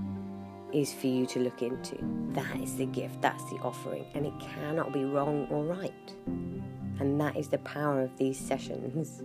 is 0.72 0.94
for 0.94 1.08
you 1.08 1.26
to 1.26 1.40
look 1.40 1.60
into. 1.62 1.98
That 2.30 2.60
is 2.60 2.76
the 2.76 2.86
gift, 2.86 3.20
that's 3.20 3.42
the 3.50 3.56
offering, 3.56 4.04
and 4.14 4.26
it 4.26 4.34
cannot 4.38 4.92
be 4.92 5.04
wrong 5.04 5.48
or 5.50 5.64
right. 5.64 6.14
And 7.00 7.20
that 7.20 7.36
is 7.36 7.48
the 7.48 7.58
power 7.58 8.00
of 8.00 8.16
these 8.16 8.38
sessions. 8.38 9.24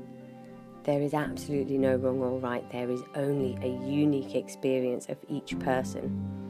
There 0.84 1.02
is 1.02 1.14
absolutely 1.14 1.78
no 1.78 1.96
wrong 1.96 2.20
or 2.22 2.40
right, 2.40 2.70
there 2.72 2.90
is 2.90 3.02
only 3.16 3.58
a 3.62 3.68
unique 3.88 4.34
experience 4.34 5.08
of 5.10 5.18
each 5.30 5.58
person. 5.60 6.42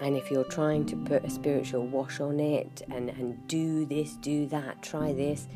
And 0.00 0.16
if 0.16 0.30
you're 0.30 0.44
trying 0.44 0.86
to 0.86 0.96
put 0.96 1.24
a 1.24 1.30
spiritual 1.30 1.86
wash 1.86 2.20
on 2.20 2.40
it 2.40 2.82
and, 2.90 3.10
and 3.10 3.46
do 3.48 3.84
this, 3.84 4.16
do 4.16 4.46
that, 4.46 4.82
try 4.82 5.12
this, 5.12 5.46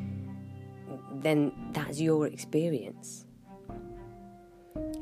then 1.12 1.52
that's 1.72 2.00
your 2.00 2.26
experience. 2.26 3.24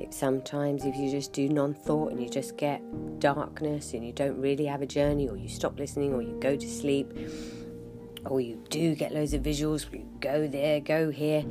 It, 0.00 0.14
sometimes, 0.14 0.84
if 0.84 0.96
you 0.96 1.10
just 1.10 1.32
do 1.32 1.48
non 1.48 1.74
thought 1.74 2.12
and 2.12 2.22
you 2.22 2.28
just 2.28 2.56
get 2.56 2.82
darkness 3.20 3.94
and 3.94 4.04
you 4.04 4.12
don't 4.12 4.40
really 4.40 4.66
have 4.66 4.82
a 4.82 4.86
journey, 4.86 5.28
or 5.28 5.36
you 5.36 5.48
stop 5.48 5.78
listening, 5.78 6.12
or 6.12 6.22
you 6.22 6.36
go 6.40 6.56
to 6.56 6.68
sleep, 6.68 7.12
or 8.26 8.40
you 8.40 8.62
do 8.70 8.94
get 8.94 9.12
loads 9.12 9.34
of 9.34 9.42
visuals, 9.42 9.90
you 9.92 10.06
go 10.20 10.46
there, 10.46 10.80
go 10.80 11.10
here, 11.10 11.44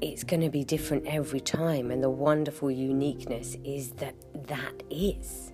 it's 0.00 0.24
going 0.24 0.42
to 0.42 0.50
be 0.50 0.64
different 0.64 1.06
every 1.06 1.40
time. 1.40 1.90
And 1.90 2.02
the 2.02 2.10
wonderful 2.10 2.70
uniqueness 2.70 3.56
is 3.64 3.90
that 3.92 4.14
that 4.48 4.82
is. 4.90 5.52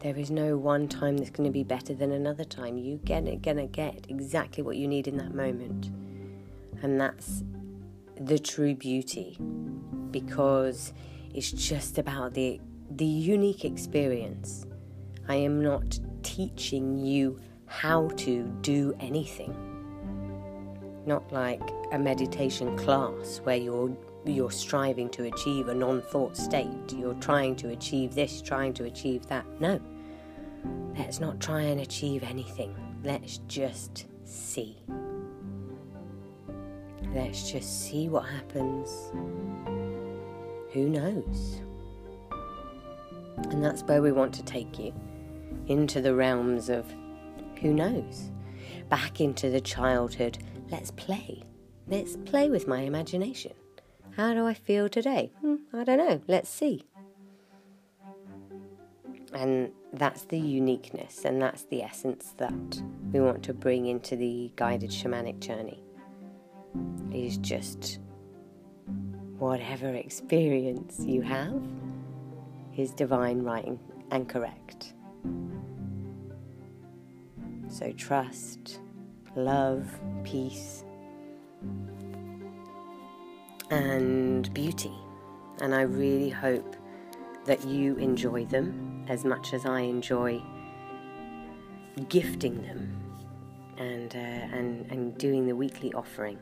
There 0.00 0.16
is 0.16 0.30
no 0.30 0.56
one 0.56 0.88
time 0.88 1.16
that's 1.16 1.30
going 1.30 1.48
to 1.48 1.52
be 1.52 1.62
better 1.62 1.94
than 1.94 2.12
another 2.12 2.44
time. 2.44 2.76
You 2.76 3.00
get 3.04 3.26
it, 3.26 3.40
gonna 3.40 3.68
get 3.68 4.06
exactly 4.08 4.62
what 4.62 4.76
you 4.76 4.88
need 4.88 5.06
in 5.06 5.16
that 5.18 5.32
moment. 5.32 5.90
And 6.82 7.00
that's 7.00 7.44
the 8.16 8.38
true 8.38 8.74
beauty 8.74 9.38
because 10.10 10.92
it's 11.32 11.52
just 11.52 11.98
about 11.98 12.34
the 12.34 12.60
the 12.90 13.06
unique 13.06 13.64
experience. 13.64 14.66
I 15.28 15.36
am 15.36 15.62
not 15.62 15.98
teaching 16.22 16.98
you 16.98 17.40
how 17.72 18.08
to 18.16 18.44
do 18.60 18.94
anything. 19.00 19.56
Not 21.06 21.32
like 21.32 21.62
a 21.90 21.98
meditation 21.98 22.76
class 22.76 23.40
where 23.44 23.56
you're 23.56 23.96
you're 24.24 24.52
striving 24.52 25.08
to 25.10 25.24
achieve 25.24 25.66
a 25.66 25.74
non-thought 25.74 26.36
state. 26.36 26.92
You're 26.96 27.14
trying 27.14 27.56
to 27.56 27.70
achieve 27.70 28.14
this, 28.14 28.40
trying 28.40 28.72
to 28.74 28.84
achieve 28.84 29.26
that. 29.26 29.44
No. 29.60 29.80
Let's 30.96 31.18
not 31.18 31.40
try 31.40 31.62
and 31.62 31.80
achieve 31.80 32.22
anything. 32.22 32.76
Let's 33.02 33.38
just 33.48 34.06
see. 34.24 34.76
Let's 37.12 37.50
just 37.50 37.82
see 37.84 38.08
what 38.08 38.26
happens. 38.26 39.10
Who 40.72 40.88
knows? 40.88 41.60
And 43.50 43.64
that's 43.64 43.82
where 43.82 44.02
we 44.02 44.12
want 44.12 44.32
to 44.34 44.44
take 44.44 44.78
you 44.78 44.94
into 45.66 46.00
the 46.00 46.14
realms 46.14 46.68
of 46.68 46.86
who 47.62 47.72
knows? 47.72 48.30
Back 48.88 49.20
into 49.20 49.48
the 49.48 49.60
childhood. 49.60 50.38
Let's 50.70 50.90
play. 50.90 51.44
Let's 51.86 52.16
play 52.24 52.50
with 52.50 52.68
my 52.68 52.80
imagination. 52.80 53.52
How 54.16 54.34
do 54.34 54.46
I 54.46 54.54
feel 54.54 54.88
today? 54.88 55.32
Hmm, 55.40 55.56
I 55.72 55.84
don't 55.84 55.98
know. 55.98 56.20
Let's 56.26 56.50
see. 56.50 56.84
And 59.32 59.70
that's 59.94 60.24
the 60.24 60.38
uniqueness 60.38 61.24
and 61.24 61.40
that's 61.40 61.62
the 61.64 61.82
essence 61.82 62.34
that 62.36 62.82
we 63.12 63.20
want 63.20 63.42
to 63.44 63.54
bring 63.54 63.86
into 63.86 64.16
the 64.16 64.52
guided 64.56 64.90
shamanic 64.90 65.38
journey 65.38 65.82
is 67.12 67.38
just 67.38 67.98
whatever 69.38 69.88
experience 69.88 71.00
you 71.00 71.22
have 71.22 71.62
is 72.76 72.92
divine, 72.92 73.42
right, 73.42 73.78
and 74.10 74.28
correct. 74.28 74.94
So 77.72 77.90
trust, 77.92 78.80
love, 79.34 79.88
peace, 80.24 80.84
and 83.70 84.52
beauty. 84.52 84.92
And 85.62 85.74
I 85.74 85.80
really 85.80 86.28
hope 86.28 86.76
that 87.46 87.64
you 87.64 87.96
enjoy 87.96 88.44
them 88.44 89.06
as 89.08 89.24
much 89.24 89.54
as 89.54 89.64
I 89.64 89.80
enjoy 89.80 90.42
gifting 92.10 92.60
them 92.60 93.02
and, 93.78 94.14
uh, 94.14 94.18
and, 94.18 94.90
and 94.92 95.16
doing 95.16 95.46
the 95.46 95.56
weekly 95.56 95.94
offering. 95.94 96.38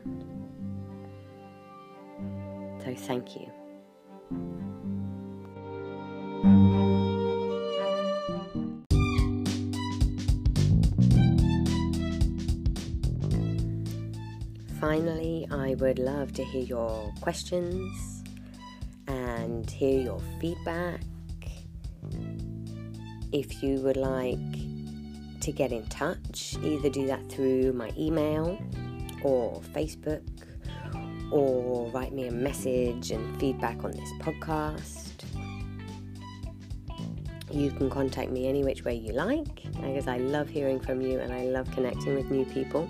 So 2.84 2.92
thank 2.92 3.36
you. 3.36 4.69
Finally, 14.80 15.46
I 15.50 15.74
would 15.74 15.98
love 15.98 16.32
to 16.32 16.42
hear 16.42 16.62
your 16.62 17.12
questions 17.20 18.24
and 19.06 19.70
hear 19.70 20.00
your 20.00 20.20
feedback. 20.40 21.02
If 23.30 23.62
you 23.62 23.80
would 23.80 23.98
like 23.98 24.38
to 25.40 25.52
get 25.52 25.70
in 25.70 25.86
touch, 25.88 26.56
either 26.62 26.88
do 26.88 27.06
that 27.08 27.28
through 27.28 27.74
my 27.74 27.92
email 27.98 28.58
or 29.22 29.60
Facebook 29.74 30.22
or 31.30 31.90
write 31.90 32.14
me 32.14 32.28
a 32.28 32.32
message 32.32 33.10
and 33.10 33.38
feedback 33.38 33.84
on 33.84 33.90
this 33.90 34.10
podcast. 34.18 35.24
You 37.52 37.70
can 37.70 37.90
contact 37.90 38.30
me 38.30 38.48
any 38.48 38.64
which 38.64 38.84
way 38.84 38.94
you 38.94 39.12
like 39.12 39.62
because 39.74 40.08
I 40.08 40.16
love 40.16 40.48
hearing 40.48 40.80
from 40.80 41.02
you 41.02 41.18
and 41.18 41.34
I 41.34 41.44
love 41.44 41.70
connecting 41.72 42.14
with 42.14 42.30
new 42.30 42.46
people. 42.46 42.88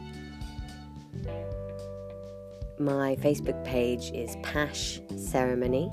My 2.80 3.14
Facebook 3.16 3.62
page 3.62 4.10
is 4.14 4.36
Pash 4.42 5.02
Ceremony. 5.14 5.92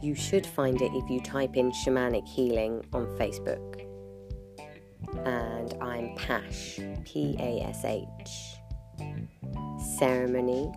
You 0.00 0.14
should 0.14 0.46
find 0.46 0.80
it 0.80 0.90
if 0.94 1.10
you 1.10 1.20
type 1.20 1.58
in 1.58 1.70
shamanic 1.72 2.26
healing 2.26 2.82
on 2.94 3.04
Facebook 3.18 3.84
and 5.26 5.74
I'm 5.82 6.16
Pash, 6.16 6.80
P 7.04 7.36
A 7.38 7.60
S 7.68 7.84
H. 7.84 8.00
Ceremony, 9.98 10.72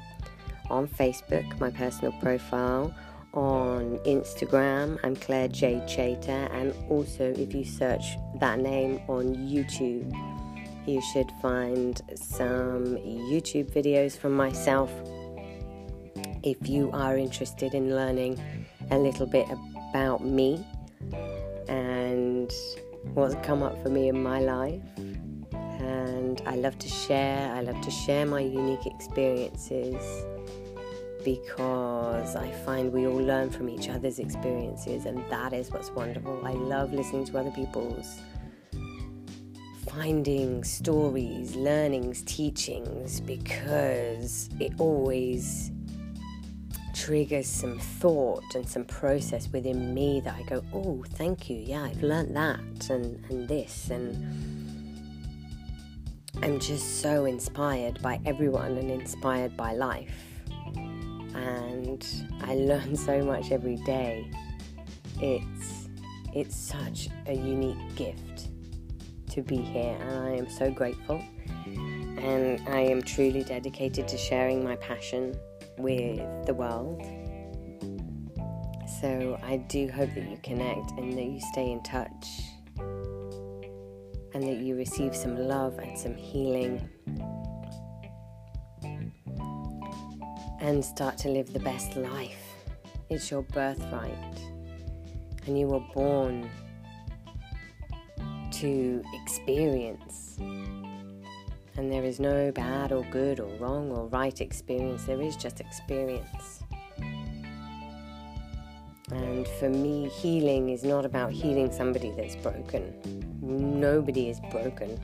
on 0.70 0.88
Facebook, 0.88 1.60
my 1.60 1.72
personal 1.72 2.12
profile 2.22 2.94
on 3.34 3.98
Instagram. 4.06 5.00
I'm 5.04 5.16
Claire 5.16 5.48
J. 5.48 5.82
Chater, 5.88 6.48
and 6.52 6.76
also 6.90 7.34
if 7.36 7.56
you 7.56 7.66
search 7.66 8.04
that 8.40 8.60
name 8.60 9.02
on 9.08 9.34
YouTube, 9.36 10.16
you 10.86 11.02
should 11.12 11.32
find 11.42 12.00
some 12.14 12.98
YouTube 12.98 13.72
videos 13.74 14.16
from 14.16 14.34
myself. 14.34 14.92
If 16.44 16.70
you 16.70 16.92
are 16.92 17.18
interested 17.18 17.74
in 17.74 17.96
learning 17.96 18.40
a 18.92 18.98
little 19.00 19.26
bit 19.26 19.48
about 19.90 20.24
me 20.24 20.64
and 21.68 22.52
what's 23.16 23.34
come 23.44 23.64
up 23.64 23.82
for 23.82 23.90
me 23.90 24.10
in 24.10 24.22
my 24.22 24.40
life, 24.40 24.84
And 25.84 26.42
I 26.46 26.56
love 26.56 26.80
to 26.80 26.88
share, 26.88 27.54
I 27.54 27.62
love 27.62 27.82
to 27.82 27.92
share 27.92 28.26
my 28.26 28.40
unique 28.40 28.86
experiences 28.86 30.26
because 31.26 32.36
I 32.36 32.52
find 32.66 32.92
we 32.92 33.06
all 33.06 33.16
learn 33.16 33.50
from 33.50 33.70
each 33.70 33.90
other's 33.90 34.20
experiences, 34.20 35.06
and 35.06 35.24
that 35.30 35.54
is 35.54 35.72
what's 35.72 35.92
wonderful. 35.92 36.42
I 36.46 36.52
love 36.52 36.94
listening 36.94 37.26
to 37.26 37.38
other 37.38 37.52
people's 37.52 38.20
finding 39.88 40.64
stories, 40.64 41.56
learnings, 41.56 42.24
teachings 42.24 43.20
because 43.20 44.50
it 44.60 44.74
always 44.80 45.72
triggers 46.94 47.48
some 47.48 47.78
thought 47.80 48.56
and 48.56 48.68
some 48.68 48.86
process 48.86 49.50
within 49.52 49.94
me 49.94 50.22
that 50.22 50.36
I 50.36 50.44
go, 50.44 50.64
oh, 50.74 51.04
thank 51.16 51.50
you. 51.50 51.58
Yeah, 51.58 51.84
I've 51.84 52.02
learned 52.02 52.36
that 52.36 52.90
and, 52.90 53.24
and 53.30 53.48
this. 53.48 53.90
And 53.90 54.63
I'm 56.44 56.60
just 56.60 57.00
so 57.00 57.24
inspired 57.24 58.02
by 58.02 58.20
everyone 58.26 58.78
and 58.78 58.92
inspired 58.92 59.56
by 59.56 59.72
life 59.72 60.42
and 61.34 62.06
I 62.42 62.56
learn 62.56 62.96
so 63.10 63.24
much 63.24 63.54
every 63.54 63.78
day. 63.78 64.30
It's 65.22 65.88
it's 66.34 66.54
such 66.54 67.08
a 67.28 67.34
unique 67.34 67.96
gift 67.96 68.50
to 69.30 69.42
be 69.42 69.56
here, 69.56 69.96
and 70.02 70.20
I 70.20 70.32
am 70.32 70.50
so 70.50 70.70
grateful. 70.70 71.24
And 71.66 72.62
I 72.68 72.80
am 72.80 73.02
truly 73.02 73.46
dedicated 73.46 74.10
to 74.10 74.18
sharing 74.18 74.66
my 74.66 74.76
passion 74.76 75.40
with 75.78 76.46
the 76.46 76.54
world. 76.54 77.02
So 79.00 79.40
I 79.44 79.58
do 79.70 79.90
hope 79.90 80.14
that 80.14 80.30
you 80.30 80.38
connect 80.44 80.92
and 80.92 81.14
that 81.14 81.24
you 81.24 81.40
stay 81.54 81.72
in 81.72 81.82
touch 81.84 82.53
and 84.34 84.44
that 84.44 84.58
you 84.58 84.76
receive 84.76 85.16
some 85.16 85.38
love 85.38 85.78
and 85.80 85.98
some 85.98 86.16
healing 86.16 86.90
and 90.60 90.84
start 90.84 91.18
to 91.18 91.30
live 91.30 91.52
the 91.52 91.60
best 91.60 91.96
life. 91.98 92.40
It's 93.10 93.30
your 93.30 93.42
birthright, 93.44 94.40
and 95.46 95.60
you 95.60 95.68
were 95.68 95.84
born 95.94 96.50
to 98.52 99.04
experience. 99.22 100.38
And 101.76 101.92
there 101.92 102.04
is 102.04 102.20
no 102.20 102.52
bad 102.52 102.92
or 102.92 103.04
good 103.12 103.40
or 103.40 103.54
wrong 103.58 103.92
or 103.92 104.08
right 104.08 104.40
experience, 104.40 105.04
there 105.04 105.22
is 105.22 105.36
just 105.36 105.60
experience. 105.60 106.64
And 109.12 109.48
for 109.60 109.70
me, 109.70 110.10
healing 110.22 110.70
is 110.70 110.84
not 110.84 111.06
about 111.06 111.32
healing 111.32 111.72
somebody 111.72 112.12
that's 112.16 112.36
broken. 112.38 113.33
Nobody 113.44 114.30
is 114.30 114.40
broken, 114.52 114.98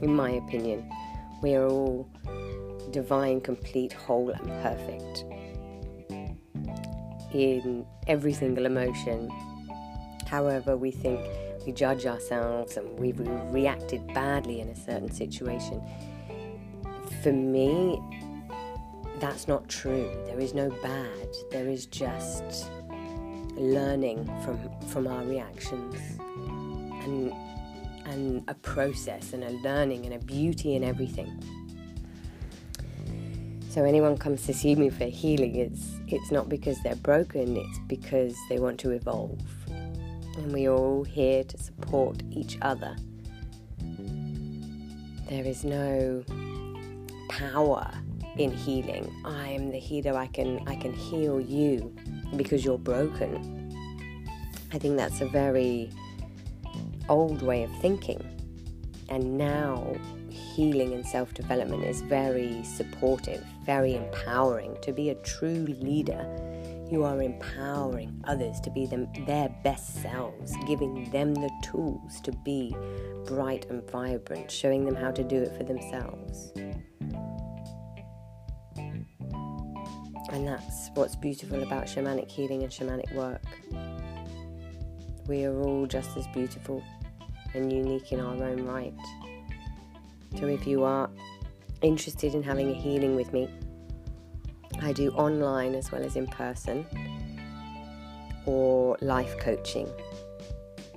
in 0.00 0.14
my 0.14 0.30
opinion. 0.30 0.90
We 1.42 1.54
are 1.54 1.66
all 1.68 2.08
divine, 2.92 3.42
complete, 3.42 3.92
whole, 3.92 4.30
and 4.30 4.48
perfect 4.62 5.24
in 7.34 7.84
every 8.06 8.32
single 8.32 8.64
emotion. 8.64 9.30
However, 10.26 10.78
we 10.78 10.90
think 10.90 11.20
we 11.66 11.72
judge 11.72 12.06
ourselves 12.06 12.78
and 12.78 12.98
we've 12.98 13.20
reacted 13.52 14.06
badly 14.14 14.60
in 14.60 14.70
a 14.70 14.76
certain 14.76 15.10
situation. 15.10 15.82
For 17.22 17.32
me, 17.32 18.00
that's 19.20 19.46
not 19.46 19.68
true. 19.68 20.10
There 20.24 20.40
is 20.40 20.54
no 20.54 20.70
bad. 20.82 21.28
There 21.50 21.68
is 21.68 21.84
just 21.84 22.70
learning 23.56 24.24
from 24.42 24.58
from 24.88 25.06
our 25.06 25.24
reactions 25.24 26.18
and 27.02 27.32
and 28.08 28.42
a 28.48 28.54
process 28.54 29.32
and 29.32 29.44
a 29.44 29.50
learning 29.50 30.04
and 30.04 30.14
a 30.14 30.18
beauty 30.18 30.74
in 30.74 30.82
everything. 30.82 31.42
So 33.70 33.84
anyone 33.84 34.16
comes 34.16 34.46
to 34.46 34.54
see 34.54 34.74
me 34.74 34.90
for 34.90 35.04
healing, 35.04 35.56
it's 35.56 35.86
it's 36.08 36.30
not 36.30 36.48
because 36.48 36.82
they're 36.82 36.96
broken, 36.96 37.56
it's 37.56 37.78
because 37.86 38.34
they 38.48 38.58
want 38.58 38.80
to 38.80 38.90
evolve. 38.90 39.40
And 39.68 40.52
we 40.52 40.66
are 40.66 40.74
all 40.74 41.04
here 41.04 41.44
to 41.44 41.58
support 41.58 42.22
each 42.30 42.58
other. 42.62 42.96
There 45.28 45.44
is 45.44 45.64
no 45.64 46.24
power 47.28 47.92
in 48.38 48.50
healing. 48.50 49.12
I 49.24 49.48
am 49.48 49.70
the 49.70 49.78
healer. 49.78 50.16
I 50.16 50.28
can 50.28 50.66
I 50.66 50.74
can 50.76 50.94
heal 50.94 51.40
you 51.40 51.94
because 52.36 52.64
you're 52.64 52.78
broken. 52.78 53.54
I 54.72 54.78
think 54.78 54.96
that's 54.96 55.20
a 55.20 55.26
very 55.26 55.90
old 57.08 57.42
way 57.42 57.62
of 57.62 57.70
thinking. 57.80 58.22
And 59.08 59.38
now 59.38 59.96
healing 60.30 60.92
and 60.92 61.06
self 61.06 61.32
development 61.34 61.84
is 61.84 62.02
very 62.02 62.62
supportive, 62.62 63.44
very 63.64 63.94
empowering. 63.94 64.76
To 64.82 64.92
be 64.92 65.10
a 65.10 65.14
true 65.16 65.66
leader, 65.80 66.26
you 66.90 67.04
are 67.04 67.22
empowering 67.22 68.22
others 68.24 68.60
to 68.60 68.70
be 68.70 68.86
them, 68.86 69.08
their 69.26 69.48
best 69.62 70.02
selves, 70.02 70.54
giving 70.66 71.10
them 71.10 71.34
the 71.34 71.50
tools 71.62 72.20
to 72.22 72.32
be 72.44 72.74
bright 73.26 73.66
and 73.70 73.88
vibrant, 73.90 74.50
showing 74.50 74.84
them 74.84 74.94
how 74.94 75.10
to 75.10 75.22
do 75.22 75.36
it 75.36 75.56
for 75.56 75.64
themselves. 75.64 76.52
And 80.30 80.46
that's 80.46 80.90
what's 80.94 81.16
beautiful 81.16 81.62
about 81.62 81.86
shamanic 81.86 82.30
healing 82.30 82.62
and 82.62 82.70
shamanic 82.70 83.14
work. 83.14 83.42
We 85.28 85.44
are 85.44 85.60
all 85.60 85.86
just 85.86 86.16
as 86.16 86.26
beautiful 86.28 86.82
and 87.54 87.70
unique 87.70 88.12
in 88.12 88.20
our 88.20 88.42
own 88.42 88.64
right. 88.64 88.94
So 90.38 90.46
if 90.46 90.66
you 90.66 90.84
are 90.84 91.10
interested 91.82 92.34
in 92.34 92.42
having 92.42 92.70
a 92.70 92.74
healing 92.74 93.14
with 93.14 93.32
me, 93.34 93.50
I 94.80 94.92
do 94.92 95.10
online 95.10 95.74
as 95.74 95.92
well 95.92 96.02
as 96.02 96.16
in 96.16 96.26
person 96.28 96.86
or 98.46 98.96
life 99.02 99.38
coaching. 99.38 99.86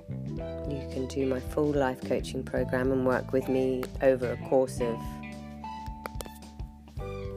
You 0.08 0.88
can 0.92 1.06
do 1.08 1.26
my 1.26 1.40
full 1.40 1.70
life 1.70 2.00
coaching 2.00 2.42
program 2.42 2.90
and 2.90 3.06
work 3.06 3.32
with 3.32 3.48
me 3.50 3.84
over 4.00 4.32
a 4.32 4.36
course 4.48 4.80
of 4.80 4.98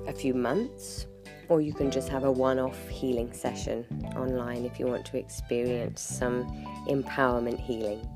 a 0.08 0.14
few 0.14 0.34
months, 0.34 1.08
or 1.50 1.60
you 1.60 1.74
can 1.74 1.92
just 1.92 2.08
have 2.08 2.24
a 2.24 2.32
one 2.32 2.60
off 2.60 2.88
healing 2.88 3.34
session 3.34 3.86
online 4.16 4.64
if 4.64 4.80
you 4.80 4.86
want 4.88 5.06
to 5.08 5.18
experience 5.18 6.02
some 6.02 6.48
empowerment 6.88 7.60
healing. 7.60 8.08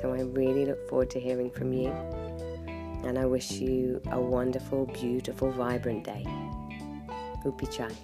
So 0.00 0.12
I 0.12 0.20
really 0.20 0.66
look 0.66 0.88
forward 0.88 1.10
to 1.10 1.20
hearing 1.20 1.50
from 1.50 1.72
you 1.72 1.92
and 3.04 3.18
I 3.18 3.26
wish 3.26 3.52
you 3.52 4.00
a 4.10 4.20
wonderful, 4.20 4.86
beautiful, 4.86 5.52
vibrant 5.52 6.04
day. 6.04 6.24
Upi 7.44 7.70
Chai. 7.70 7.94